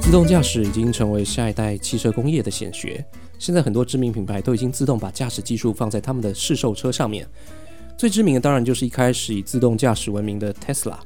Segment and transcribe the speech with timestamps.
[0.00, 3.04] 自动驾驶已经成为下一代汽车工业的显学。
[3.38, 7.26] 现在很多知名品牌都已经自动把驾驶技术放在他们的试售车上面。
[7.96, 10.96] 最知名的当然就是一开始以自动驾驶闻名的 Tesla。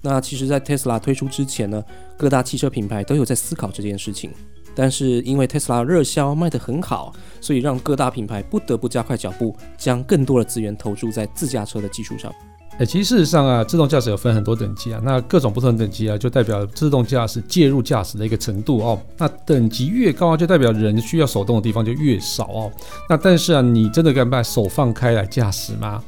[0.00, 1.82] 那其实，在 Tesla 推出之前呢，
[2.16, 4.30] 各大汽车品牌都有在思考这件事情。
[4.74, 12.32] 但是因为 Tesla 热销卖得很好，所以让各大品牌不得不加快脚步，将更多的资源投注在自驾车的技术上。
[12.78, 18.96] 哎，其实事实上啊，自动驾驶有分很多等级啊，那各种不同等级啊，就代表自动驾驶介入驾驶的一个程度哦。
[19.16, 22.70] 那等级越高啊，就代表人需要手动的地方就越少哦。
[23.08, 26.00] 那但是啊，你真的敢把手放开来驾驶吗？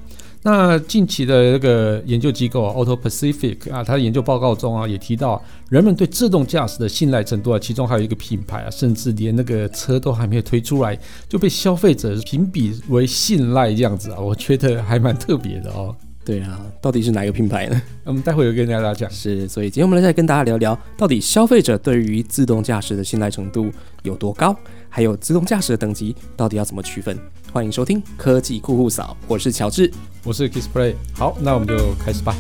[0.42, 10.96] 那近期的那个研究机构啊，Auto Pacific 啊，它的研究报告中啊，也提到人们对自动驾驶的信赖程度啊，其中还有一个品牌啊，甚至连那个车都还没有推出来，
[11.28, 15.94] 就被消费者评比为信赖这样子啊，我觉得还蛮特别的哦。
[16.22, 17.80] 对啊，到底是哪个品牌呢？
[18.04, 19.10] 我们待会有跟大家讲。
[19.10, 24.54] 是，所以今天我们来再跟大家聊聊，到底消费者对于自动驾驶的信赖程度有多高，
[24.88, 27.18] 还有自动驾驶的等级到底要怎么区分？
[27.52, 29.90] 欢迎收听科技酷酷扫，我是乔治，
[30.22, 30.94] 我是 Kissplay。
[31.14, 32.36] 好，那我们就开始吧。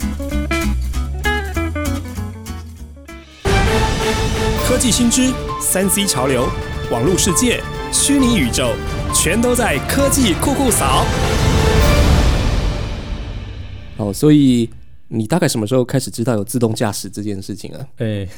[4.68, 6.46] 科技新知、三 C 潮流、
[6.92, 8.72] 网络世界、虚拟宇宙，
[9.12, 11.04] 全都在科技酷酷扫。
[14.00, 14.68] 哦，所以。
[15.12, 17.84] 你大概什么时候开始知道有自动驾驶这件事情啊？
[17.96, 18.28] 哎，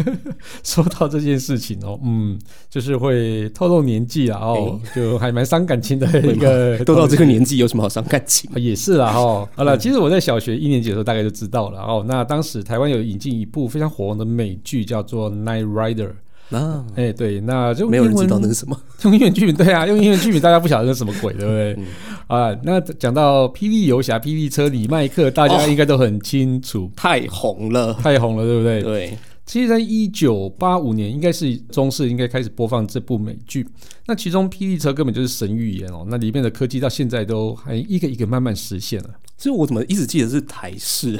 [0.62, 2.38] 说到这件事情哦，嗯，
[2.68, 6.76] 就是会透露年纪啊，哦，就还蛮伤感情的一个。
[6.84, 8.50] 都到这个年纪，有什么好伤感情？
[8.56, 9.48] 也是啦，哈。
[9.56, 12.04] 好了，其实我在小学一年级的时候，大概就知道了哦。
[12.06, 16.08] 那当时台湾有引进一部非常火红的美剧，叫做《Night Rider》。
[16.50, 18.78] 啊，哎，对，那就没有人知道那是什么。
[19.04, 21.86] 用英文剧名，对啊，用英文剧名，大家不晓得是什么鬼，对不对？
[22.26, 28.82] 啊，那讲到霹雳游侠、霹雳车、李麦克，大家应该都很清楚，太红了，太红了，对不对？
[28.82, 29.18] 对。
[29.44, 33.66] 其实，在一九八五年，应该是中视应该开始播放这部美剧。
[34.06, 36.06] 那其中，霹雳车根本就是神预言哦。
[36.10, 39.10] 那里面的科技到现在都还一个一个慢慢实现了。
[39.38, 41.18] 所以我怎么一直记得是台式？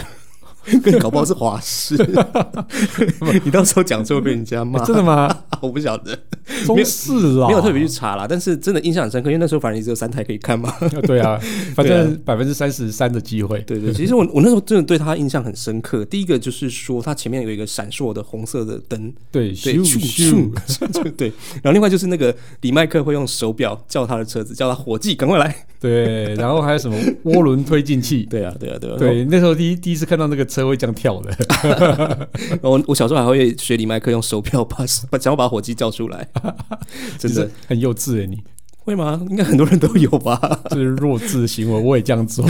[0.83, 1.97] 跟你搞不好是华视，
[3.45, 4.85] 你到时候讲就会被人家骂。
[4.85, 5.35] 真的吗？
[5.61, 6.17] 我不晓得，
[6.65, 8.27] 中视啊，没有特别去查啦。
[8.29, 10.73] 但是真的印象很深刻，因为那时候反正只有三台可以看嘛。
[11.03, 11.39] 对啊，
[11.75, 13.61] 反正百分之三十三的机会。
[13.63, 16.05] 对对，其实我我那时候真的对他印象很深刻。
[16.05, 21.33] 第一个就是说，他前面有一个闪烁的红色的灯，对对咻咻，对。
[21.63, 25.55] 然后另外就是那个李麦克会用手表叫他的车子，叫他伙计赶快来。
[25.81, 28.27] 对，然后还有什么涡轮推进器？
[28.29, 28.97] 对啊，对啊，对啊。
[28.99, 32.29] 对，那时候第一第一次看到那个车会这样跳的。
[32.63, 34.79] 我我小时候还会学李麦克用手票把
[35.11, 36.29] 把 想要把火机叫出来，
[37.19, 38.43] 真的很幼稚哎，你
[38.79, 39.21] 会吗？
[39.29, 40.41] 应该很多人都有吧？
[40.71, 42.45] 这是弱智行为，我也这样做，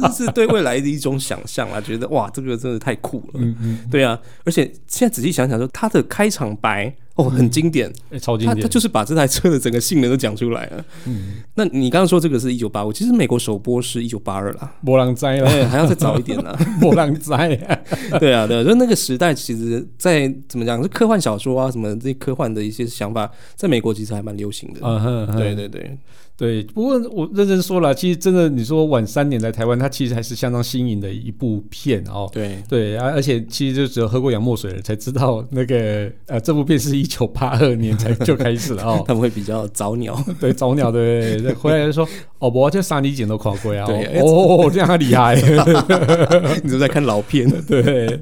[0.00, 1.80] 这是对未来的一种想象啊！
[1.80, 3.40] 觉得哇，这个真的太酷了。
[3.40, 6.94] 嗯嗯，对啊，而且现在仔细想想，说他的开场白。
[7.18, 8.56] 哦，很经典，超经典。
[8.56, 10.84] 他他就是把这台车的整个性能都讲出来了。
[11.04, 16.56] 嗯，那你刚刚说这个是一九八五，其实美国首播是一九八二啦，波浪灾了，还要再早一点呢。
[16.80, 17.48] 波浪灾，
[18.20, 24.80] 对啊，对，就那个时代，其实，在怎么讲，是科幻小说啊，什么这些科幻的一些想法，在美国其实还蛮流行的。
[24.82, 25.98] 嗯哼，对对对。
[26.38, 32.30] 对，不过我认真说了，其实真的，你说晚三年来台湾，它其实还是相当新颖的一部片哦。
[32.32, 39.02] 对对，而而且其实就只有喝过洋墨水的才知道那个呃，这部片是一九八二年才 就开始了哦。
[39.04, 43.84] 他们会比较早鸟，对早鸟对，回来就说 哦，我这三 D 剪都跨过啊。
[43.84, 45.34] 对哦，这样厉害。
[46.62, 48.20] 你都在看老片，对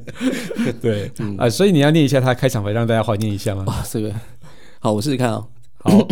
[0.81, 3.66] 对啊，所以你要念一下他开场白，让大家怀念一下吗？
[3.69, 4.10] 啊，这个
[4.78, 5.44] 好，我试试看啊。
[5.81, 6.09] 好。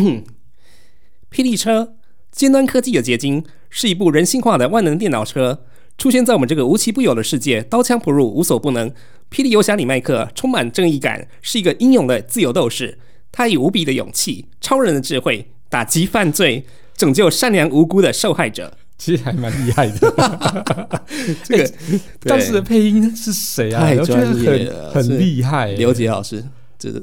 [1.35, 1.95] 霹雳车，
[2.31, 5.65] 尖端科技的结晶，是一部人性化的万能电脑车，
[5.99, 8.89] 出现在我们这个无奇不有的世界，刀枪不入，无所不能。
[9.33, 12.97] 霹雳游侠里麦克充满正义感，是一个英勇的自由斗士。
[13.33, 16.65] 他以无比的勇气、超人的智慧，打击犯罪，
[16.97, 18.79] 拯救善良无辜的受害者。
[18.97, 21.05] 其实还蛮厉害的。
[21.43, 21.73] 这个
[22.21, 23.81] 当时的配音是谁啊？
[23.81, 25.73] 太专业了，很厉害。
[25.73, 26.45] 刘杰老师。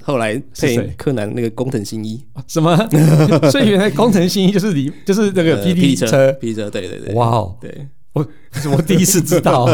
[0.04, 2.24] 后来配柯南那个工藤新一。
[2.48, 2.76] 什么？
[3.52, 7.88] 所以原来工藤新一就是你， 就是那个霹雳车，霹雳车，对对对，哇哦，对。
[8.14, 8.28] 我
[8.76, 9.74] 我第一次知道，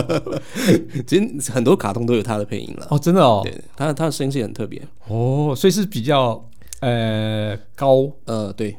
[1.08, 2.86] 其实很多卡通都有他的配音了。
[2.92, 4.80] 哦，真的哦，对，他他的声线很特别。
[5.08, 6.48] 哦，所以是比较
[6.82, 8.12] 呃高？
[8.26, 8.78] 呃对。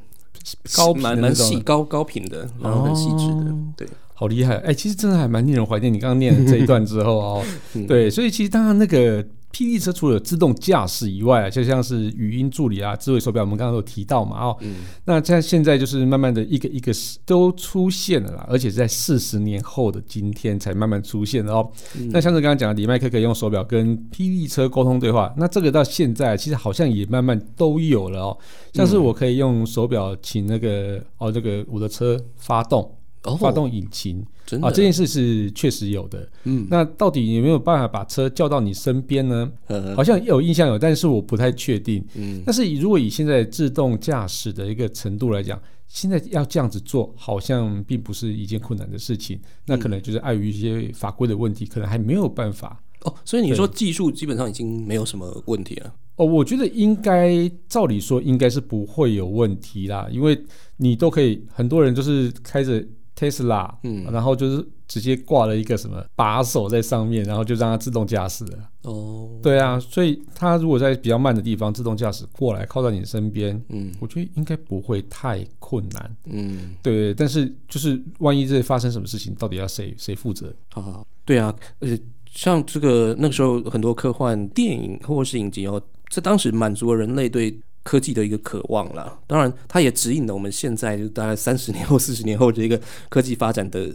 [0.77, 4.55] 高蛮蛮细高高频的，然后很细致的，对，好厉害。
[4.59, 5.93] 哎，其实真的还蛮令人怀念。
[5.93, 7.45] 你刚刚念了这一段之后哦，
[7.87, 9.23] 对，所以其实当然那个。
[9.53, 16.93] 霹雳车除了自动驾驶以外啊，就像是语音助理啊、智慧手表，我们刚刚有提到嘛，哦，嗯那像现在就是慢慢的一个一个
[17.25, 21.69] 都出现了啦，而且是在四十年后的今天才慢慢出现的哦。
[21.99, 28.39] 嗯那像是刚刚讲的，李麦克可以用手表跟霹雳车沟通对话，那这个到现在其实好像也慢慢都有了哦。
[28.75, 32.98] 像是我可以用手表请那个哦，这个我的车发动。
[33.33, 34.25] 哦，发动引擎
[34.63, 36.29] 啊，这件事是确实有的。
[36.45, 39.51] 嗯那到底有没有办法把车叫到你身边呢？
[39.67, 42.05] 呃好像有印象有，但是我不太确定。
[42.15, 49.41] 嗯但是如果以现在自动驾驶的一个程度来讲，现在要这样子做，好像并不是一件困难的事情。
[49.67, 52.83] 那可能就是碍于一些法规的问题，可能还没有办法。
[53.05, 55.95] 哦，所以你说技术基本上已经没有什么问题了。
[56.17, 60.37] 哦，我觉得应该照理说应该是不会有问题啦，因为
[60.79, 62.85] 你都可以，很多人就是开着
[63.19, 68.59] Tesla，嗯然后就是直接挂了一个什么把手在上面，然后就让它自动驾驶了。
[68.85, 76.17] 哦，对啊，所以它如果在比较慢的地方自动驾驶过来，靠在你身边，嗯我觉得应该不会太困难。
[76.27, 80.55] 嗯，对，但是就是万一这发生什么事情，到底要谁谁负责？
[80.73, 82.01] 好好，对啊，而且
[82.31, 89.19] 像这个那个时候很多科幻电影或者是影集哦，在当时满足了人类对科技的一个渴望了。
[89.27, 93.91] 当然，它也指引了我们现在就大概三十 年后、四十年后的一个科技发展的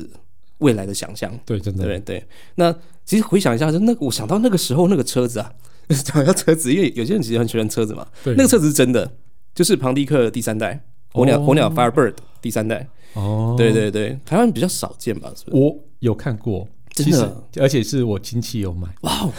[0.57, 1.31] 未来的想象。
[1.45, 2.25] 对，真的对？
[2.55, 2.73] 那
[3.05, 5.53] 其实回想一下，就那个我想到那个时候那个车子啊，
[6.03, 8.07] 讲到车子，因为有些人其实很喜欢车子嘛。
[8.23, 9.11] 对那个车子是真的，
[9.53, 12.87] 就是庞蒂克第三代火鸟、哦火鸟 Firebird 第三代。
[13.13, 15.31] 哦，对对对，台湾比较少见吧？
[15.35, 15.57] 是不是？
[15.57, 18.87] 我有看过，真的其实而且是我亲戚有买。
[19.01, 19.33] 哇哦，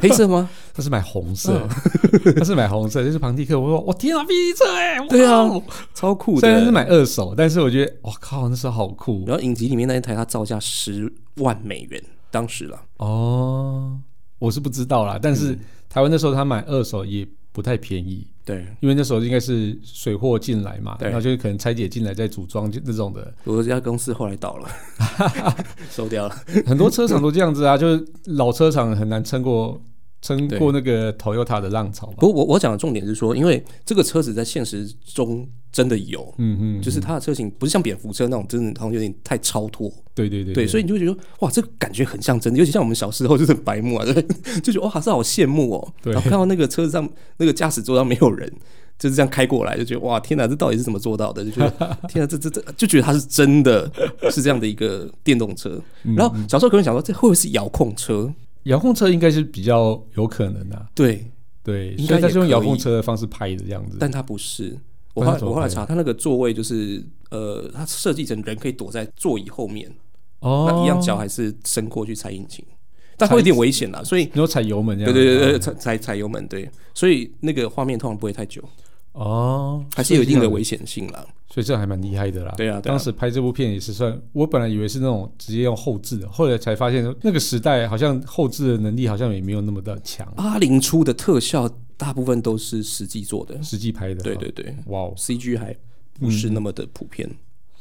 [0.00, 0.48] 黑色吗？
[0.74, 1.66] 他是买红色，
[2.24, 3.58] 嗯 他是买红色，就是庞蒂克。
[3.58, 5.48] 我说我天啊，霹雳车哎、 对啊
[5.94, 6.40] 超酷的。
[6.40, 12.80] 虽然是买二手，但是我觉得我靠，那时候好酷然后影集里面那一台，它造价十万美元，当时了。
[12.98, 13.98] 哦。
[14.38, 15.58] 我是不知道啦，但是嗯
[15.88, 17.26] 台湾那时候他买二手也
[17.58, 21.08] 不太便宜，对，因为那时候应该是水货进来嘛，对。
[21.08, 24.68] 然后就是可能拆解进来再组装就那种的，我这家公司后来倒了，
[25.90, 26.36] 收掉了。
[26.64, 29.82] 很多车厂都这样子啊，就是老车厂很难撑过
[30.22, 32.14] 撑过那个 Toyota 的浪潮嘛。
[32.20, 39.92] 不过我我讲的重点是说，因为这个车子在现实中真的有，嗯嗯，就是它的车型不是像蝙蝠车那种，真的好像有点太超脱。
[40.14, 45.94] 对对对对，所以你就会觉得哇，这个感觉很像真的，尤其像我们小时候就是白目啊，对不对，就觉得哇，这好羡慕哦。
[46.02, 48.52] 对然后看到那个车子上那个驾驶座上没有人，
[48.98, 51.44] 就是这样开过来，就觉得哇，天哪，这到底是怎么做到的？
[51.44, 51.70] 就觉得
[52.08, 53.90] 天哪，这这这，就觉得它是真的
[54.30, 55.80] 是这样的一个电动车。
[56.04, 58.32] 嗯然后小时候可能想说，这会不会是遥控车？
[58.64, 61.30] 遥控车应该是比较有可能的、啊，对，
[61.62, 63.96] 对，应该所以它是用遥控车的方式拍的这样子。
[64.00, 64.76] 但它不是。
[65.18, 69.90] 我后来我后来查，它那个座位就是呃，它设计成人可以躲在座椅后面，
[70.40, 72.64] 哦，那一样脚还是伸过去踩引擎，
[73.16, 75.18] 但会有点危险啦，所以你说踩油门这样子？
[75.18, 78.62] 对对对对，踩踩踩油门，对，所以那个画面通常不会太久，
[79.12, 81.26] 哦，还是有一定的危，危险性啦。
[81.50, 82.52] 所以这还蛮厉害的啦。
[82.58, 91.68] 对啊对啊当时拍这部片也是算，我本来以为是那种直接用后置的，后来才发现那个时代好像后置的能力好像也没有那么的强，八零出的特效
[91.98, 94.22] 大部分都是实际做的，实际拍的。
[94.22, 95.76] 对对，对哇哦，，CG 还
[96.18, 97.28] 不是那么的普遍，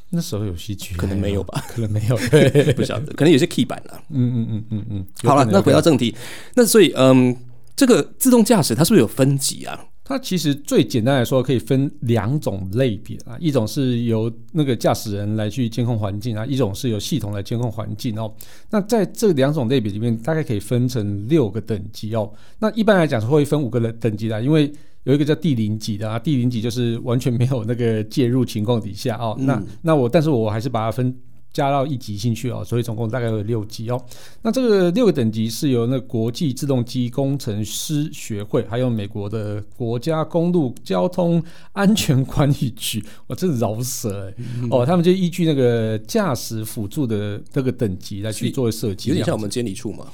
[0.10, 2.18] 那时候有 CG，可能没有吧， 可能没有。
[2.76, 4.02] 不晓得，可能有些 key 版了。
[4.10, 5.06] 嗯嗯嗯嗯嗯。
[5.24, 6.14] 好了，那回到正题，
[6.56, 7.34] 那所以嗯，
[7.76, 9.86] 这个自动驾驶它是不是有分级啊？
[10.08, 18.34] 它其实最简单来说，可以分两种类别啊，一种是由那个驾驶人来去监控环境啊，一种是由系统来监控环境哦。
[18.70, 22.32] 那在这两种类别里面，大概可以分成六个等级哦。
[22.60, 24.72] 那一般来讲是会分五个等级的，因为
[25.04, 29.36] 有一个叫第零级的啊，第零级就是完全没有那个介入情况底下哦。
[29.40, 31.14] 那嗯那我但是我还是把它分。
[31.52, 34.00] 加到一级进去哦，所以总共大概有六级哦。
[34.42, 50.06] 那这个六个等级是由那国际自动机工程师学会，还有美国的国家公路交通安全管理局，我真的饶舌哎、嗯哦，他们就依据那个驾驶辅助的那个等级来去是做设计，有点像我们监理处嘛。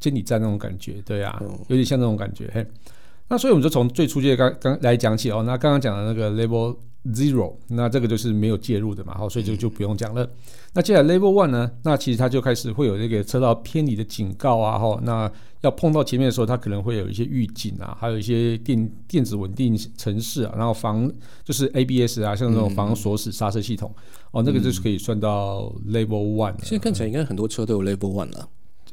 [0.00, 2.50] 监理站那种感觉，对啊，嗯有点像那种感觉。
[2.52, 2.66] 嘿，
[3.32, 5.42] 那所以我们就从最初阶刚刚来讲起哦。
[5.46, 10.28] 那刚刚讲的那个 Level Zero，那这个就是没有介入的嘛，好，所以就就不用讲了。
[10.74, 21.10] 那接下来 Level One 呢，那其实它就开始会有这个车道偏离的警告啊，哈，那要碰到前面的时候，它可能会有一些预警啊，还有一些电电子稳定程式啊，然后防
[21.42, 23.90] 就是 ABS 啊，像那种防锁死刹车系统，
[24.32, 26.58] 哦，那个就是可以算到 Level One 了。
[26.64, 28.46] 现在看起来应该很多车都有 Level One 了。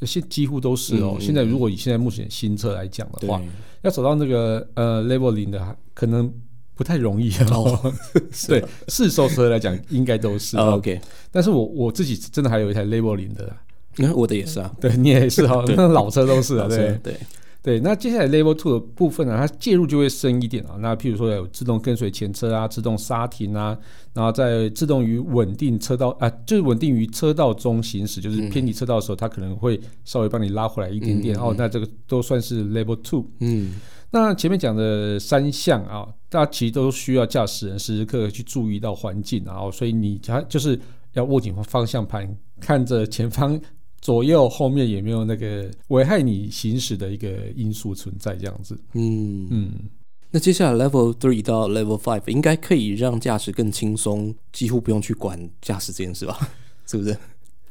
[0.05, 1.17] 现几乎都是哦。
[1.19, 3.41] 现在如果以现在目前新车来讲的，话，
[3.81, 6.31] 要走到那个呃 level 零的，可能
[6.75, 7.93] 不太容易哦。
[8.47, 10.57] 对，市售车来讲应该都是。
[10.57, 10.99] 哦 OK，
[11.31, 13.57] 但是我我自己真的还有一台 level 零的啦。
[13.95, 16.67] 你看我的也是啊，对你也是 哈，那老车都是啊。
[16.67, 17.19] 对，对，
[17.61, 20.77] 对，那接下来 Level Two 的部分呢，它介入就会深一点啊。
[20.79, 23.77] 那譬如说有自动跟随前车啊，自动刹停啊，
[24.13, 31.53] 然后在自动于稳定车道啊，就是稳定于车道中行驶，就是偏离车道的时候，它可能会稍微帮你拉回来一点点、哦。
[31.57, 33.29] 那这个都算是 Level Two。
[33.41, 33.73] 嗯，
[34.11, 40.79] 那前面讲的三项啊，大家其实都需要驾驶人时时刻刻去注意到环境，然后所以你它就是
[41.11, 43.59] 要握紧方向盘，看着前方。
[44.01, 48.35] 左右后面也没有那个危害你行驶的一个因素存在？
[48.35, 49.71] 这样子，嗯嗯，
[50.31, 56.37] 那接下来 Level Three 到 Level Five 应该可以让驾驶更轻松，几乎不用去管驾驶这件事吧？
[56.87, 57.17] 是不是？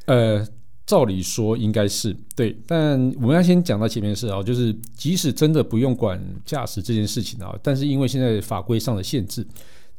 [0.06, 0.46] 呃，
[0.86, 9.46] 照理说应该是对，但我们要先讲到前面是啊，就是即使真的不用管驾驶这件事情啊，但是因为现在法规上的限制，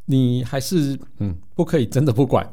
[0.05, 2.47] 你还是嗯不可以真的不管，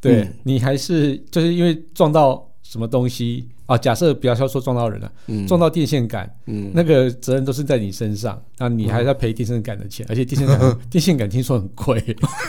[0.00, 12.00] 对、嗯你还是就是因为撞到什么东西啊，假设不要说撞到人了，嗯撞到电线杆，嗯，那个责任都是在你身上，那你还要赔电线杆的钱，而且电线杆 电线杆听说很贵，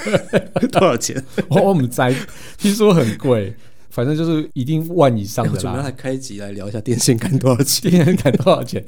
[0.71, 1.23] 多少钱？
[1.49, 2.13] 我我们在
[2.59, 3.51] 听说很贵，
[3.89, 5.91] 反正就是一定万以上的我准备来啦。
[5.97, 7.89] 开集来聊一下电线杆多少钱。
[7.89, 8.85] 电线杆多少钱？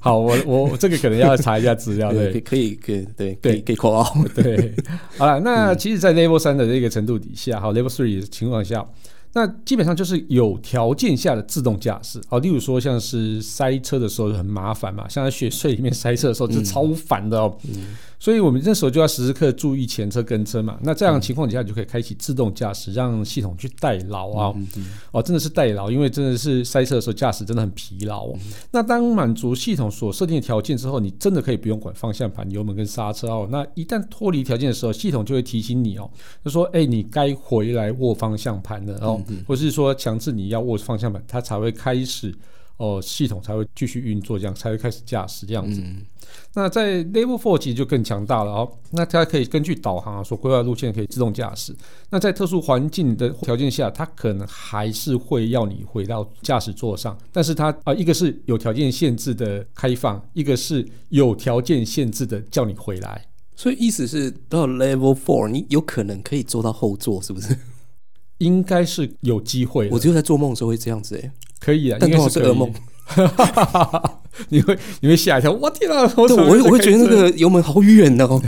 [0.00, 4.24] 好，我我我这个可能要查一下资料，对，可以，可以，对，可对以，可以扣号。
[4.34, 4.72] 对。
[5.18, 8.82] 好了，那其实，在 Level 三的这个程度底下，好 Level three 的情况下。
[9.34, 17.56] 那基本上就是有条件下的自动驾驶，好，例如说像是塞车的时候很麻烦嘛，像在雪隧里面塞车的时候，就超烦的哦。
[18.24, 20.78] 所以我们这时候就要时时刻注意前车跟车嘛。
[20.82, 24.54] 那这样的情况底下，你就可以开启自动驾驶，让系统去代劳啊。
[25.10, 28.38] 哦，真的是代劳，因为真的是塞车的时候驾驶真的很疲劳、哦。
[28.70, 33.46] 那当满足系统所设定的条件之后，你真的可以不用管方向盘、油门跟刹车哦。
[33.50, 36.10] 那一旦脱离条件的时候，系统就会提醒你哦，
[36.42, 39.22] 就说：“哎，你该回来握方向盘了哦。
[39.46, 42.34] 或是说强制你要握方向盘，它才会开始
[42.78, 45.82] 哦，系统才会继续运作，这样才会开始驾驶这样子。
[46.54, 51.74] 那在 Level Four 其实就更强大了哦，那它可以根据导航啊所规划路线可以自动驾驶。
[52.10, 63.26] 那在特殊环境的条件下，它可能还是会要你回到驾驶座上，但是它啊、一个是有条件限制的开放，一个是有条件限制的叫你回来。
[63.56, 67.56] 所以意思是到 Level Four，你有可能可以坐到后座，是不是？
[68.38, 72.74] 应该是有机会，我只有在做梦的时候会这样子哎，可以啊，但应该可以通常是噩梦。
[74.48, 76.02] 你会你会吓一跳，我天啊！
[76.16, 78.40] 我对，我会我会觉得那个油门好远哦。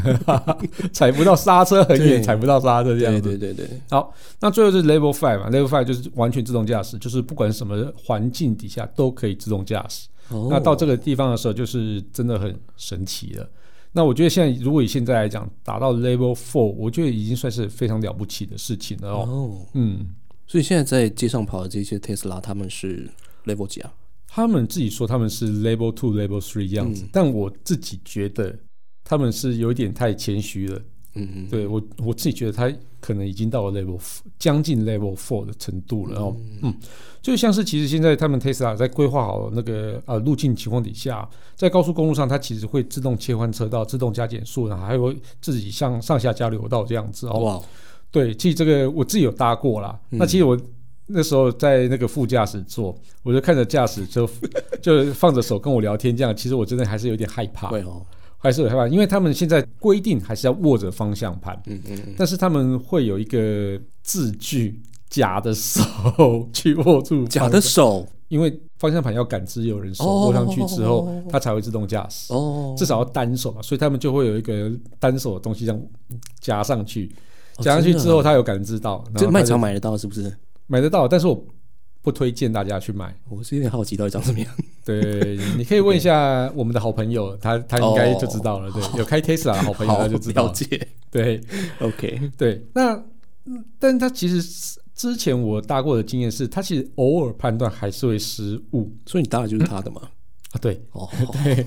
[0.92, 3.20] 踩不到刹车很远，踩不到刹车这样子。
[3.20, 10.08] 对对对对，好，那最后是 Level Five 嘛，Level Five 就是完全自动驾驶，就是不管什么环境底下都可以自动驾驶。
[10.28, 13.48] 哦那到这个地方的时候，就是真的很神奇了。
[13.92, 19.26] 那我觉得现在如果以现在来讲，达到 Level Four，我觉得已经算是非常了不起的事情了哦。
[19.26, 20.08] 哦，嗯，
[20.46, 23.08] 所以现在在街上跑的这些 Tesla，他们是
[23.46, 23.92] Level 几啊？
[24.26, 28.56] 他们自己说他们是 Level Two、Level Three 这样子，嗯但我自己觉得
[29.04, 30.80] 他们是有一点太谦虚了。
[31.18, 33.99] 嗯嗯，对我我自己觉得他可能已经到了 level
[34.38, 36.75] 将近 level four 的程度了哦，嗯，
[37.23, 47.38] 就像是其实现在他们 Tesla 在规划好那个呃路径情况底下，在高速公路上它其实会自动切换车道、自动加减速，然后还会自己向上下交流道这样子哦。
[47.38, 47.62] 哇，
[48.11, 49.99] 对，其实这个我自己有搭过啦。
[50.11, 50.54] 嗯那其实我
[51.06, 54.28] 那时候在那个副驾驶座，我就看着驾驶就
[54.82, 57.68] 就放着手跟我聊天，这样其实我真的还是有点害怕。
[57.68, 58.04] 会哦，
[58.38, 65.82] 还是有害怕，因为他们现在规定还是要握着方向盘，嗯嗯嗯，但是他们会有一个字句，假的手
[66.52, 68.06] 去握住假的，手？
[68.28, 75.80] 因为方向盘要感知有人手哦握上去之后，它才会自动驾驶，哦，至少要单手嘛，所以他们就会有一个单手的东西这样
[76.40, 77.08] 夹上去，
[77.58, 80.36] 哦夹上去之后，它有感知到，然这后卖场买得到是不是？
[80.66, 81.46] 买得到，但是我
[82.02, 83.14] 不推荐大家去买。
[83.28, 84.49] 我是有点好奇到底长什么样。
[84.85, 88.68] 对，你可以问一下我们的好朋友，他他应该就知道了。
[88.68, 90.49] 哦对，有开 Tesla 的好朋友，他就知道了。
[90.49, 90.88] 了解。
[91.11, 91.40] 对
[91.80, 92.94] OK，对，那
[93.46, 100.02] 嗯但他其实之前我搭过的经验是，他其实偶尔判断还是会失误所以你搭的就是他的嘛？
[100.52, 100.58] 啊。
[100.61, 101.08] 对哦，
[101.42, 101.66] 对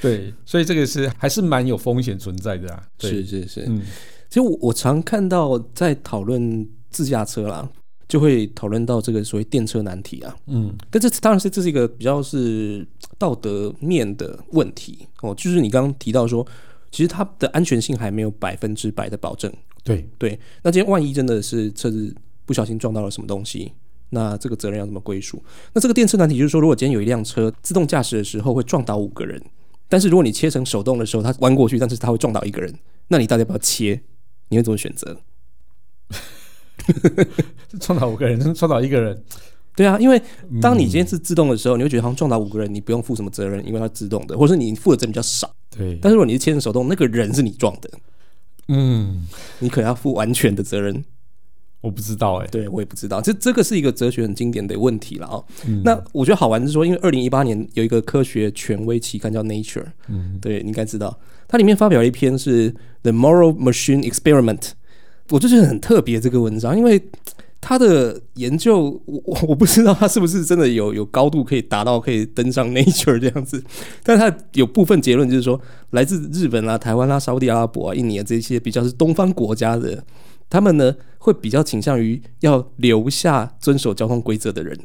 [0.00, 2.82] 对，所以这个是还是蛮有风险存在的啊。
[2.96, 3.64] 对是是是。
[3.66, 3.82] 嗯
[4.28, 7.70] 其实我我常看到在讨论自驾车啦，
[8.08, 10.36] 就会讨论到这个所谓电车难题啊。
[10.48, 12.84] 嗯但这当然是这是一个比较是
[13.16, 16.44] 道德面的问题哦，就是你刚刚提到说，
[16.90, 19.52] 其实它的安全性还没有百分之百的保证。
[19.84, 22.12] 对对，那今天万一真的是车子
[22.44, 23.72] 不小心撞到了什么东西，
[24.10, 25.40] 那这个责任要怎么归属？
[25.72, 29.40] 那这个电车难题就是说，如果今天有一辆车自动驾驶的时候会撞倒五个人，
[29.88, 32.74] 但是如果你切成手动的时候，它弯过去，但是它会撞倒一个人，
[33.06, 34.02] 那你到底要不要切？
[34.50, 35.16] 你会怎么选择？
[37.80, 39.22] 撞倒五个人， 撞倒一个人，
[39.76, 40.20] 对啊，因为
[40.60, 45.50] 当你今天是自动的时候，你会觉得好像撞倒五个人，你不用负什么责任，因为它自动的，或者是你负的责任比较少。
[45.76, 47.90] 对，但是如果你是牵着手动，那个人是你撞的，
[48.68, 49.26] 嗯，
[49.60, 51.04] 你可能要负完全的责任。
[51.80, 55.44] 我不知道哎、对我也不知道，这这个是一个哲学很经典的问题了哦。
[55.64, 55.80] 嗯。
[55.84, 60.36] 那我觉得好玩是说，因为二零一八年有一个科学权威期刊叫 Nature，嗯。
[60.42, 61.16] 对，你应该知道，
[61.46, 64.70] 它里面发表了一篇是 The Moral Machine Experiment，
[65.30, 67.02] 我就觉得很特别这个文章，因为
[67.60, 73.62] 他的研究，我我我不知道他是不是真的有有高度可以达到可以登上 Nature 这样子，
[74.02, 80.04] 但他有部分结论就是说，来自日本啦、台湾啦、沙烏地阿拉伯啊、印尼啊这些比较是东方国家的，
[80.48, 84.78] 他们呢会比较倾向于要留下遵守交通规则的人。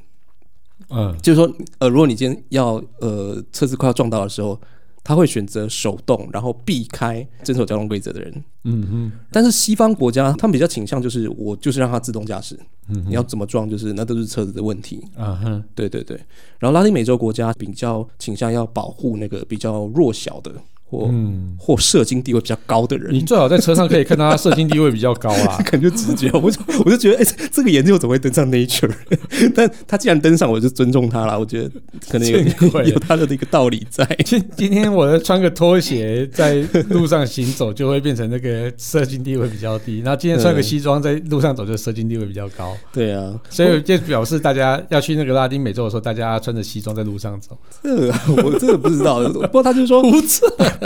[0.89, 4.59] 嗯就是说，呃，如果你今天要呃车子快要撞到的时候，
[5.03, 8.43] 他会选择手动，然后避开遵守交通规则的人。
[8.63, 9.11] 嗯哼。
[9.31, 12.57] 但是西方国家他们比较倾向就是我就是让它自动驾驶，
[12.87, 15.03] 嗯你要怎么撞就是那都是车子的问题。
[15.15, 16.15] 啊哼，对对对，
[16.59, 20.53] 然后拉丁美洲国家比较倾向要保护那个比较弱小的
[20.93, 23.21] 或、嗯，或社经地位比较高的人你。
[23.21, 25.57] 最好在车上可以看到他社经地位比较高啊。
[25.65, 28.91] 感觉直觉，我就我就觉得，哎、这这个研究怎么会登上 Nature？
[29.55, 31.39] 但他既然登上，我就尊重他了。
[31.39, 31.71] 我觉得
[32.09, 34.05] 可能有有他的一个道理在。
[34.23, 36.55] 今今天我穿个拖鞋在
[36.89, 42.75] 路上行走，就会变成那个社经地位比较低；然后今天穿个西装在路上走，就社经地位比较高。
[42.91, 47.57] 对啊，所以就表示大家要去那个拉丁美洲的时候，大家穿着西装在路上走。
[47.81, 49.23] 这个我真的不知道。
[49.23, 50.03] 不过他就说，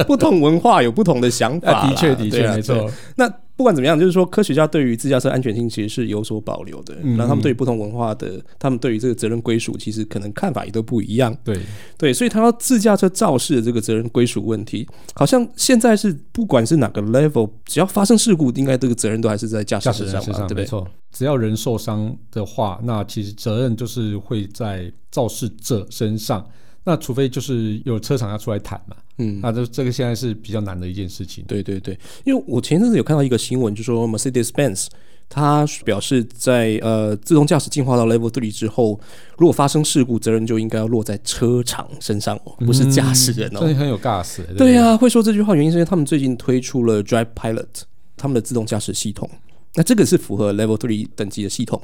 [0.06, 1.72] 不同文化有不同的想法。
[1.72, 2.62] 啊，的确的确没。
[2.62, 2.90] 错。
[3.16, 6.96] 那不管怎么样，就是说科学家对于自驾车安全性其实是有所保留的。
[7.02, 11.36] 嗯那他们对于不同文化的，他们对于这个责任归属，其实可能看法也都不一样。
[11.44, 11.58] 对，
[11.98, 20.62] 对，所以谈到自驾车肇事的这个责任归属问题，好像现在是不管是哪个 level，只要发生事故，应该这个责任都还是在驾驾驶人身上对不对？
[20.62, 20.88] 没错。
[21.12, 26.46] 只要人受伤的话，那其实责任就是会在肇事者身上。
[26.88, 31.44] 那除非就是有车厂要出来谈嘛，嗯，那这这个现在是比较难的一件事情。
[31.46, 34.88] 对对对，因为我前阵子有看到一个新闻，就说 Mercedes-Benz
[35.28, 38.98] 它表示在呃自动驾驶进化到 Level Three 之后，
[39.38, 43.60] 如果发生事故，责任就应该要落在车厂身上哦，不是驾驶人哦。
[43.60, 44.54] 真的很有 gas 欸。
[44.58, 47.66] 对呀、会说这句话原因是因为他们最近推出了 Drive Pilot
[48.16, 49.30] 他们的自动驾驶系统，
[49.76, 51.82] 那这个是符合 Level Three 等级的系统。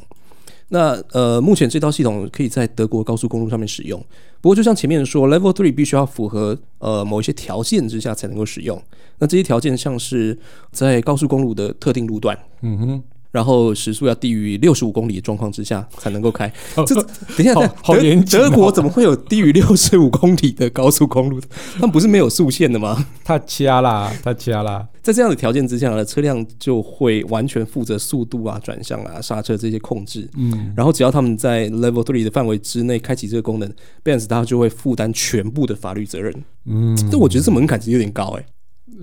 [0.74, 4.04] 那呃，目前这套系统可以在德国高速公路上面使用，
[4.42, 8.82] 不过就像前面说，Level Three 必须要符合呃某一些条件之下才能够使用。
[9.20, 10.36] 那这些条件像是
[10.72, 13.04] 在高速公路的特定路段，嗯哼，
[13.34, 16.54] 然后时速要低于六十五公里的状况之下才能够开。
[16.86, 21.42] 这等一下，好严德国怎么会有低于六十五公里的高速公路？
[21.74, 23.06] 他们不是没有速限的吗？
[23.26, 24.88] 他掐啦，他掐啦。
[25.02, 30.30] 在这样的条件之下呢，车辆就会完全负责速度啊、转向啊、刹车这些控制。
[30.38, 33.70] 嗯，然后只要他们在 Level Three 的范围之内开启这个功能
[34.04, 36.34] ，Benz 它就会负担全部的法律责任。
[36.66, 38.46] 嗯，但我觉得这门槛其实有点高哎、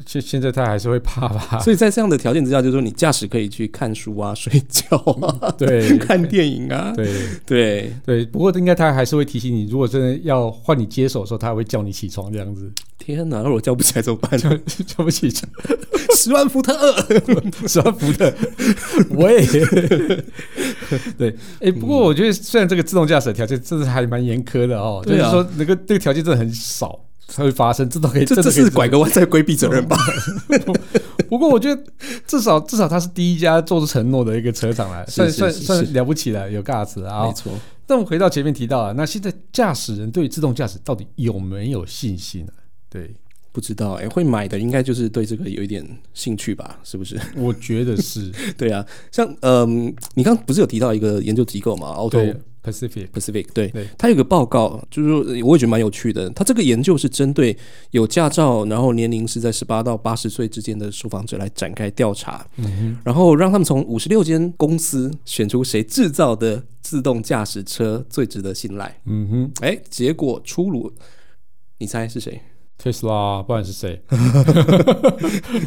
[0.07, 1.59] 现现在他还是会怕吧？
[1.65, 7.11] 所以在这样的条件之下，就是说你驾驶可以去看书啊、睡觉啊、对 看电影啊，对。
[7.47, 13.39] 对，对，不过应该他还是会提醒你，如果真的要换你接手的时候，他还会叫你起床这样子，天哪！
[13.39, 14.39] 如果我叫不起来怎么办？
[14.39, 15.51] 叫不起床，
[16.17, 18.33] 十万伏特二，十万伏特，
[19.17, 19.41] 我也，
[21.17, 25.09] 对，哎、不过我觉得虽然这个自动驾驶的条件真的还蛮严苛的哦，啊。
[25.09, 29.97] 就是说那个这个条件真的很少才会发生，这都可以，这这是拐个弯在规避责任吧？
[31.29, 31.83] 不过我觉得
[32.27, 37.53] 至少至少他是第一家做出承诺的一个车厂来，算算算了不起了，有 gas 啊、没错，
[37.87, 42.53] 那我们回到前面提到啊，那现在驾驶人对于自动驾驶到底有没有信心呢、
[42.89, 43.15] 对，
[43.53, 46.81] 不知道哎、会买的应该就是对这个有一点兴趣吧？
[46.83, 47.17] 是不是？
[47.37, 53.69] 我觉得是 对啊，像嗯，你刚不是有提到一个研究机构嘛？Auto 对 Pacific，Pacific，对。
[53.69, 56.29] 对，它有个报告，就是我也觉得蛮有趣的。
[56.31, 57.57] 他这个研究是针对
[57.91, 69.01] 有驾照，然后年龄是在十八到八十岁之间的受访者来展开调查，嗯然后让他们从五十六间公司选出谁制造的自动驾驶车最值得信赖。
[69.07, 69.53] 嗯哼。
[69.61, 70.93] 哎，结果出炉，
[71.79, 72.41] 你猜是谁
[72.83, 74.01] ，Tesla，不管是谁？？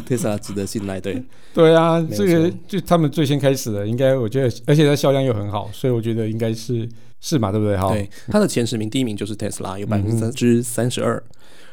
[0.08, 1.22] Tesla 值得信赖，对，
[1.52, 6.88] 对啊，这个就他们最先开始的，应该我觉得，而且它销量又很好，所以我觉得应该是
[7.20, 7.76] 是嘛，对不对？
[7.76, 11.22] 哈，对，它的前十名，第一名就是 Tesla，有百分之嗯三十二，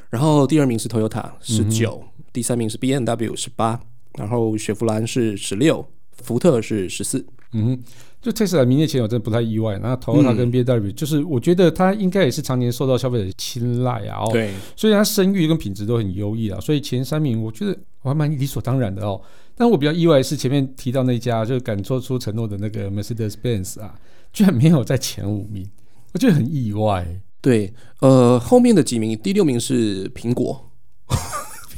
[0.10, 3.80] 然后第二名是 Toyota 十九、第三名是 B M W 十八，
[4.18, 7.26] 然后雪佛兰是十六，福特是十四。
[7.54, 7.84] 嗯哼，
[8.22, 9.80] 就 Tesla 名列前茅，真的不太意外。
[9.82, 14.24] 那 Toyota 嗯跟 BMW，、就是我觉得它应该也是常年受到消费者的青睐啊。
[14.24, 16.60] 哦，对，所以它声誉跟品质都很优异啊。
[16.60, 19.20] 所以前三名，我觉得我还蛮理所当然的哦。
[19.56, 23.96] 但我比较意外的是前面提到那家，就是敢做出承诺的那个 Mercedes-Benz 啊，
[24.32, 25.68] 居然没有在前五名，
[26.14, 27.08] 我觉得很意外。
[27.42, 30.70] 对，呃，后面的几名，第六名是苹果，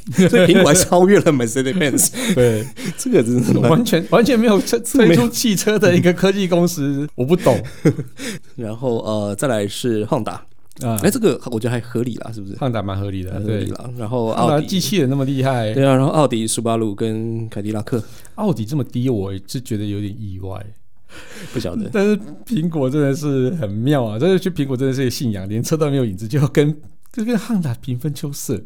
[0.28, 2.66] 所以苹果还超越了 Mercedes-Benz，对，
[2.98, 7.58] 这个真的蛮完全完全没有推 推出汽车的一个科技公司，我不懂
[8.56, 10.32] 然后呃，再来是 Honda，
[10.82, 11.10] 啊哎、。
[11.10, 12.54] 这个我觉得还合理啦，是不是？
[12.56, 13.90] 汉达蛮合理的，对理，啦。
[13.96, 18.02] 然后奥迪，机器人那么厉害，对啊，然后奥迪、斯巴鲁跟凯迪拉克，
[18.34, 20.64] 奥迪这么低，我是觉得有点意外。
[21.52, 21.88] 不晓得。
[21.92, 24.18] 但是苹果真的是很妙啊！
[24.18, 26.76] 真的去苹果真的是信仰，连车都没有影子，就要跟
[27.12, 28.60] 就跟汉达平分秋色。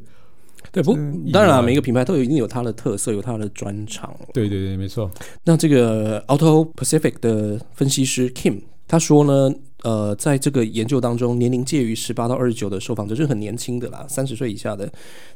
[0.73, 0.95] 对，不
[1.33, 1.63] 当然了，外。
[1.63, 4.15] 每个品牌都有一定有它的特色，有它的专长。
[4.33, 5.11] 对对对，没错。
[5.45, 14.91] 那这个 Auto Pacific 的分析师 Kim 他说呢，呃，在这个研究当中，年龄介于十八到二十九的受访者是很年轻的啦，三十岁以下的，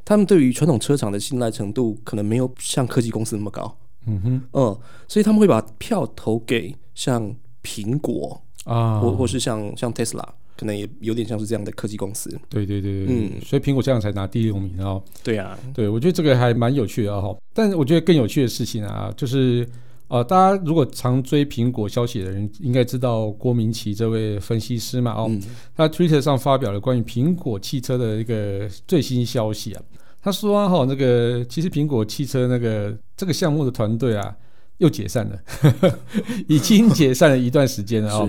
[0.04, 4.42] 他们对于传统车厂的信赖程度可能没有像科技公司那么高，嗯哼。
[4.52, 10.24] 嗯，所以他们会把票投给像苹果啊，或或是像像 Tesla，
[10.62, 12.30] 可能也有点像是这样的科技公司。
[12.48, 15.02] 对对对对，嗯所以苹果这样才拿第六名哦。
[15.24, 17.36] 对啊，对，我觉得这个还蛮有趣的哈。
[17.52, 19.68] 但是我觉得更有趣的事情啊，就是
[20.06, 25.42] 呃，大家如果常追苹果消息的人，应该知道郭明奇这位分析师嘛哦，嗯
[25.74, 29.82] 他 Twitter 上发表了关于苹果汽车的一个最新消息啊。
[30.22, 34.32] 他说啊，哈，那个其实苹果汽车那个这个项目的团队啊，
[34.78, 35.38] 又解散了，
[36.46, 38.28] 已经解散了一段时间了哦。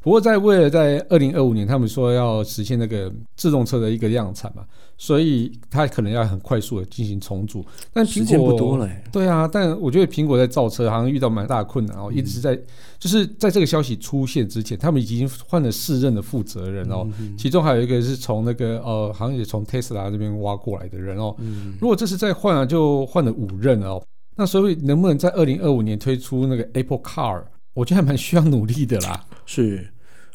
[0.00, 4.64] 是，不过在为了在二零二五年，他们说要实现那个自动车的一个量产嘛，
[4.96, 7.64] 所以它可能要很快速的进行重组。
[7.92, 12.58] 但苹果时间不多了、欸，对啊，但我觉得苹果在造车好像遇到蛮大的困难哦，一直在
[12.98, 21.36] 就是在这个消息出现之前，他们已经换了四任的负责人哦，其中还有一个是从那个呃，好像也从 Tesla 这边挖过来的人哦。
[21.80, 24.02] 如果这次再换啊，就换了五任哦。
[24.36, 27.42] 那所以能不能在二零二五年推出那个 Apple Car？
[27.74, 29.26] 我觉得还蛮需要努力的啦。
[29.46, 29.88] 是。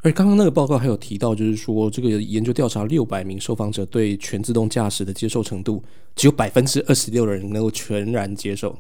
[0.04, 5.84] 而刚刚那个报告还有提到，就是说这个研究调查六百名受访者对全自动驾驶的接受程度，
[6.16, 8.78] 只有百分之二十六的人能够全然接受。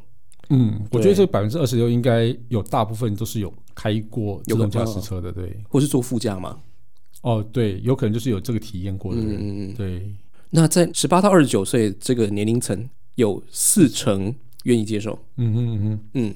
[0.49, 5.59] 嗯，我觉得这百分之二十六应该有大部分都是有开过自动驾驶车的，对。
[5.67, 6.59] 或是坐副驾嘛。
[7.23, 9.73] 哦，对，有可能就是有这个体验过的人，嗯嗯嗯。
[9.73, 10.15] 对。
[10.51, 14.31] 那在十八到二十九岁这个年龄层，有四成
[14.65, 15.17] 愿意接受。
[15.37, 16.35] 嗯嗯嗯哼，嗯，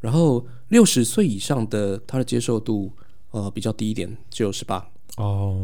[0.00, 2.90] 然后六十岁以上的他的接受度
[3.30, 4.84] 呃比较低一点，只有十八。
[5.16, 5.54] 哦，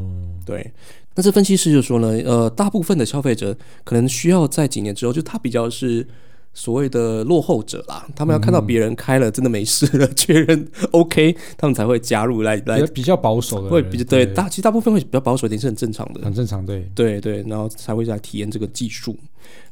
[0.45, 0.73] 对，
[1.15, 6.07] 那这分析师就说呢，呃，大部分的消费者可能需要在几年之后，就他比较是
[6.57, 16.23] 所谓的落后者啦，他们要看到别人开了真的没事了，确认 OK，他们才会加入来来比较，保守的，会比较对大，其实大部分会比较保守一点是很正常的。
[16.23, 16.91] 很正常，对。
[16.95, 19.15] 对对，然后才会来体验这个技术。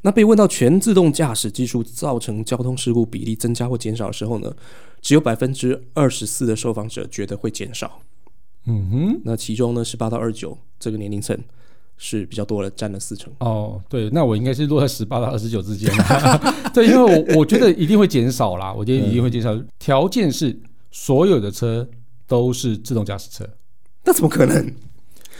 [0.03, 4.53] 那被问到全自动驾驶技术造成交通事故比例增加或减少的时候呢，
[5.01, 7.99] 只有百分之二十四的受访者觉得会减少。
[8.67, 11.35] 嗯哼，那其中呢，十八到二十九这个年龄层
[11.97, 13.31] 是比较多的，占了四成。
[13.39, 15.89] 哦，对，那我应该是落在十八到二十九之间
[16.73, 19.57] 对，因为我我觉得一定会减少啦，我觉得一定会减少。
[19.79, 20.57] 条件是
[20.91, 21.87] 所有的车
[22.27, 23.47] 都是自动驾驶车。
[24.03, 24.73] 那怎么可能？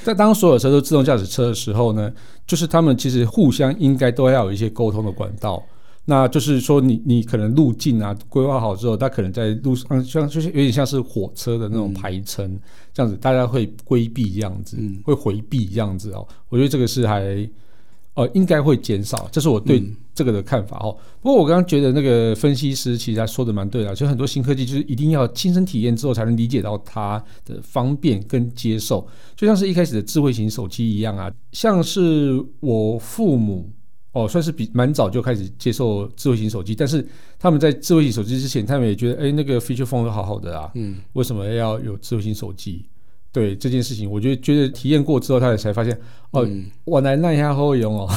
[0.04, 2.12] 在当所有车都自动驾驶车的时候呢，
[2.46, 5.64] 就是他们其实互相应该都要有一些沟通的管道。
[6.08, 12.60] 那就是说你，你可能路径啊规划好之后，它可能在路上像就是有点像是火车的那种排程、
[12.96, 16.26] 这样子，大家会规避这样子，嗯会回避这样子哦。
[16.48, 17.48] 我觉得这个是还
[18.14, 20.98] 呃应该会减少，这是我对这个的看法哦。
[21.22, 29.06] 不过我刚刚觉得那个分析师其实他说的蛮对的，就很多新科技就是一定要亲身体验之后才能理解到它的方便跟接受，
[29.36, 33.70] 就像是一开始的智慧型手机一样啊，像是我父母。
[34.16, 37.06] 哦，算是比蛮早就开始接受智慧型手机，但是
[37.38, 42.86] 他们在智慧型手机之前，他们也觉得，哎，那个 feature phone 都好好的啊，嗯，为什么要有智慧型手机？
[43.36, 45.94] 对这件事情，我觉得觉得体验过之后，他也才发现，
[46.32, 48.10] 哦，嗯我来那一下后用哦，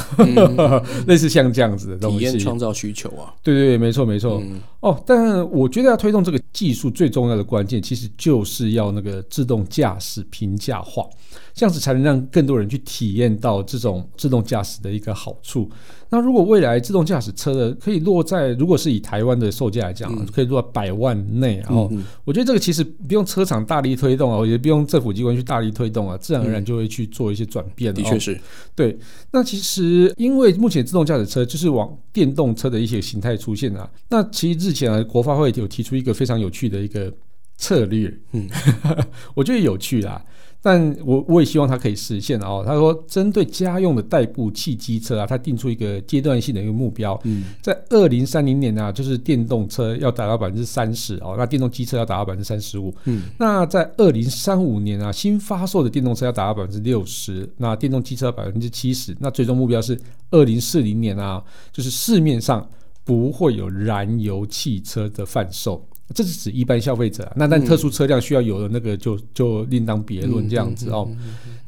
[1.07, 2.19] 类似像这样子的东西。
[2.19, 3.35] 体验创造需求啊。
[3.43, 4.41] 对对对，没错没错。
[4.41, 11.05] 嗯哦，但我觉得要推动这个技术最重要的关键，其实就是要那个自动驾驶平价化，
[11.53, 15.69] 这样子才能让更多人去体验到这种自动驾驶的一个好处。
[16.11, 27.95] 那如果未来自动驾驶车的可以落在，如果是以台湾的售价来讲，可以落在百万内，然后、嗯我觉得这个其实不用车厂大力推动啊，也不用政府机关去大力推动啊，自然而然就会去做一些转变、哦。
[27.95, 28.39] 的确是，
[28.75, 28.97] 对，
[29.31, 37.13] 那其实因为目前自动驾驶车就是往电动车的一些形态出现啊，那其实日前啊，国发会有提出一个非常有趣的一个
[37.57, 38.47] 策略，嗯，
[39.35, 40.23] 我觉得有趣啦。
[40.61, 42.63] 但我我也希望它可以实现哦。
[42.65, 52.93] 他说，针对家用的代步汽机车啊，他定出一个阶段性的一个目标，嗯在二零三零年啊，就是电动车要达到百分之三十哦，那电动机车要达到百分之三十五。
[53.05, 59.15] 嗯那在二零三五年啊，新发售的电动车要达到百分之六十，那电动机车百分之七十。
[59.19, 59.97] 那最终目标是
[60.31, 61.41] 二零四零年啊，
[61.71, 62.67] 就是市面上
[63.05, 65.85] 不会有燃油汽车的贩售。
[66.13, 71.07] 这是指一般消费者、啊，那但特殊车辆需要有的那个就就另当别论这样子哦。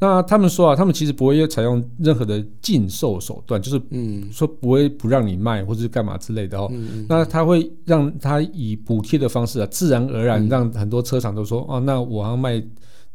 [0.00, 6.68] 那他们说啊，他们其实不会采用任何的禁售手段，就是嗯说不会不让你卖或者是干嘛之类的哦。
[6.72, 12.60] 嗯那他会让他以补贴的方式啊，自然而然让很多车厂都说，哦，那我要卖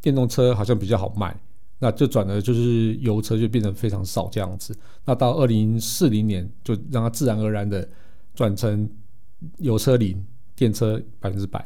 [0.02, 1.36] 电动车好像比较好卖，
[1.80, 4.74] 那就转而就是油车就变得非常少这样子。
[5.04, 7.86] 那到二零四零年就让它自然而然的
[8.34, 8.90] 转成
[9.58, 10.26] 油车零，
[10.58, 11.66] 电车百分之百。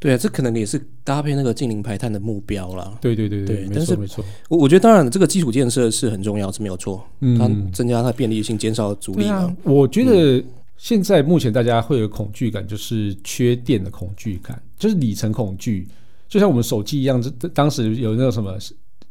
[0.00, 2.98] 对啊，这可能也是搭配那个近零排碳的目标啦。
[3.00, 4.24] 对对对没对但是错没错。
[4.48, 6.98] 我我觉得当然这个基础建设是很重要，是没有错，
[7.38, 10.44] 它嗯，增加它的便利性，减少阻力嘛。，我觉得
[10.76, 15.88] 现在目前大家会有恐惧感，就是缺电的恐惧感，就是里程恐惧，
[16.28, 18.58] 就像我们手机一样，这这当时有那个什么，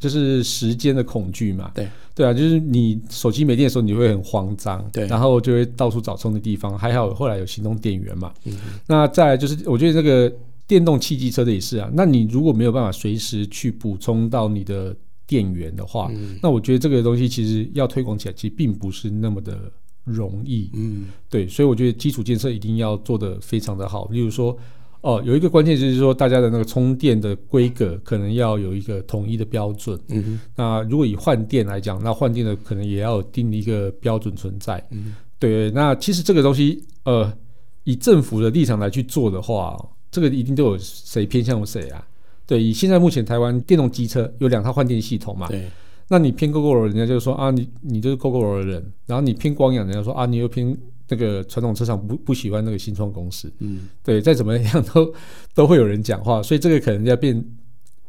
[0.03, 1.71] 就是时间的恐惧嘛。
[1.73, 6.77] 对对啊，就是你手机没电的时候，你会很慌张，对然后就会到处找充的地方。
[6.77, 8.33] 还好后来有行动电源嘛。
[8.45, 8.53] 嗯
[8.85, 10.31] 那再来就是，我觉得这个
[10.67, 11.89] 电动汽机车的也是啊。
[11.93, 19.71] 那你如果没有办法随时去补充到你的电源的话，嗯那我觉得这个东西其实要推广起来，其实并不是那么的
[20.03, 20.69] 容易。
[20.73, 24.07] 嗯对，所以我觉得基础建设一定要做得非常的好。
[24.09, 24.55] 例如说，
[25.03, 29.99] 哦，有一个关键就是说，大家的那个充电的规格可能要有一个统一的标准。
[30.07, 34.81] 嗯那如果以换电来讲，那换电的可能也要定一个标准存在。
[34.91, 37.31] 嗯对，那其实这个东西，呃，
[37.83, 39.77] 以政府的立场来去做的话，
[40.09, 42.07] 这个一定都有谁偏向谁啊？
[42.47, 45.67] 对，以现在目前台湾电动机车有两套换电系统嘛，对，
[46.07, 50.77] 那你偏 GoGo 人家就说啊，你你就是 GoGo 的人，然后你偏光阳，人家说啊，你又偏
[51.09, 55.13] 那个传统车厂不不喜欢那个新创公司，嗯对，再怎么样都
[55.53, 57.43] 都会有人讲话，所以这个可能要变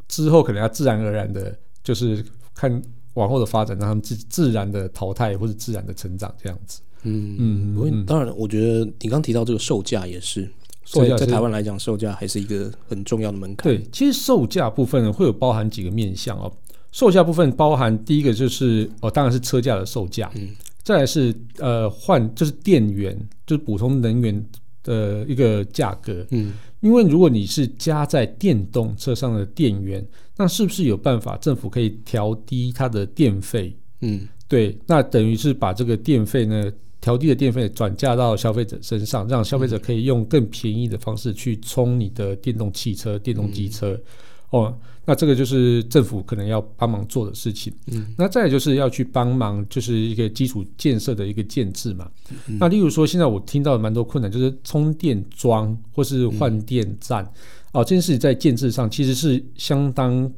[0.09, 2.83] 之后，可能要自然而然的，就是看
[3.15, 6.81] 往后的发展，让他们自自然的淘汰或者自然的成长这样子。
[7.03, 10.49] 嗯嗯不过嗯当然，我觉得你刚提到这个售价也是，
[10.85, 13.71] 售价在台湾来讲，售价还是一个很重要的门槛。
[13.71, 16.51] 对，其实售价部分呢会有包含几个面向哦。
[16.93, 20.49] 售价部分包含第一个就是哦，当然是车价的售价，嗯，
[20.85, 24.47] 再来是呃换就是电源，就是补充能源
[24.85, 26.25] 的一个价格。
[26.31, 33.75] 嗯因为如果你是加在电动车上的电源，那是不是有办法政府可以调低它的电费？
[34.03, 36.71] 嗯对，那等于是把这个电费呢
[37.01, 43.99] 调低的电费转嫁到消费者身上，让消费者可以用更便宜的方式去充你的电动汽车、电动机车。
[44.55, 47.73] 哦，那这个就是政府可能要帮忙做的事情。
[47.87, 52.09] 嗯，那再来就是要去帮忙，就是一个基础建设的一个建制嘛。
[52.47, 57.29] 嗯那例如说，现在我听到的蛮多困难，就是充电桩或是换电站、
[57.73, 60.31] 哦，这件事在建制上其实是相当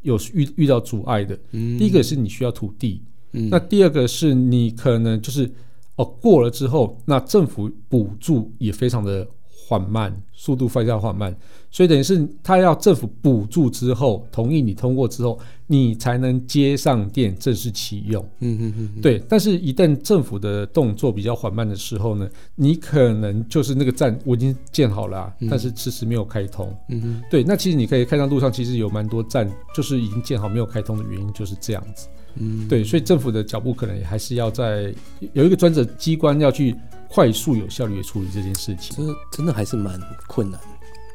[0.00, 1.38] 有遇遇到阻碍的。
[1.52, 3.02] 嗯，第一个是你需要土地，
[3.32, 5.50] 嗯那第二个是你可能就是
[5.96, 11.36] 哦过了之后，那政府补助也非常的缓慢，速度非常缓慢，
[11.68, 18.22] 所以等于是他要政府补助之后，同意你通过之后，你才能接上电正式启用。
[18.38, 26.72] 嗯嗯嗯嗯对，但是一旦政府的动作比较缓慢的时候呢，你可能就是那个站我已经建好了啊、嗯但是迟迟没有开通。
[26.88, 32.06] 嗯嗯对，那其实你可以看到路上其实有蛮多站就是已经建好没有开通的原因就是这样子。
[32.36, 34.94] 嗯，对，所以政府的脚步可能也还是要在
[35.32, 36.76] 有一个专责机关要去
[37.10, 38.96] 快速有效率的处理这件事情。
[38.96, 40.60] 这真的还是蛮困难。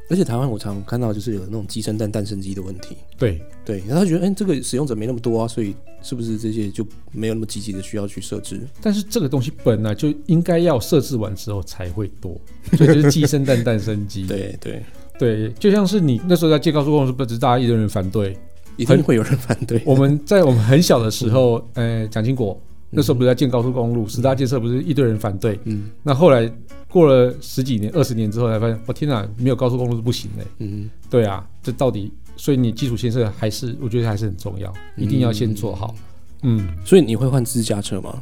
[0.09, 8.61] 而且台湾我常看到就是有那种鸡生蛋蛋生鸡的问题，对，对，然后他觉得，哎、这个使用者没那么多啊，所以是不是这些就没有那么积极的需要去设置？
[8.81, 12.39] 但是这个东西本来就应该要设置完之后才会多，
[12.77, 14.27] 所以就是鸡生蛋，蛋生鸡。
[14.27, 14.83] 对对，
[15.17, 18.37] 对，就像是你那时候在建高速公路，不是大家一堆人反对。
[18.75, 19.79] 一定会有人反对。
[19.85, 22.59] 我们在我们很小的时候，呃，蒋经国
[22.93, 25.59] 那时候不是在建高速公路，十大建设不是一堆人反对。
[25.65, 26.51] 嗯那后来
[26.87, 30.45] 过了十几年、二十年之后，才发现，我、天哪，没有高速公路是不行的。
[30.59, 35.95] 嗯对啊，这到底，所以你基础建设还是我觉得还是很重要，一定要先做好。
[36.43, 38.21] 嗯，所以你会换自家车吗？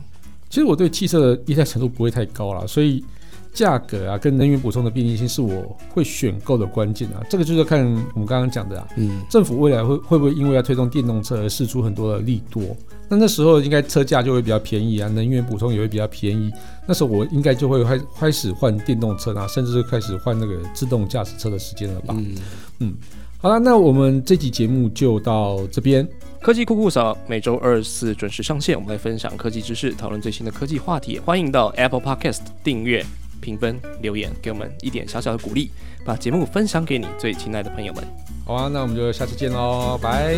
[0.49, 3.03] 其实我对汽车的依赖程度不会太高啦，所以
[3.53, 7.21] 价格啊跟能源补充的便利性是我会选购的关键啊。
[7.29, 7.83] 这个就是要看
[8.13, 12.63] 我们刚刚讲的啊，嗯政府未来会会不会因为要推动电动车而试出很多的利多？
[13.09, 16.49] 那那时候应该车价就会比较便宜啊，能源补充也会比较便宜。
[16.87, 22.15] 那时候我应该就会开开始换电动车啊，甚至是开始换那个自动驾驶车的时间了吧？
[22.79, 22.95] 嗯
[23.37, 26.07] 好了，那我们这期节目就到这边。
[26.39, 31.19] 科技酷酷扫每周二四准时上线，我们来分享科技知识，讨论最新的科技话题。
[31.19, 33.03] 欢迎到 Apple Podcast 订阅、
[33.41, 35.71] 评分、留言，给我们一点小小的鼓励，
[36.05, 38.03] 把节目分享给你最亲爱的朋友们。
[38.45, 40.37] 好啊，那我们就下次见喽，拜。